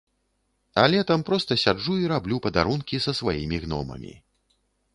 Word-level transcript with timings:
А 0.83 0.85
летам 0.93 1.25
проста 1.27 1.57
сяджу 1.63 1.93
і 2.03 2.09
раблю 2.13 2.39
падарункі 2.45 3.03
са 3.07 3.11
сваімі 3.21 3.57
гномамі. 3.67 4.13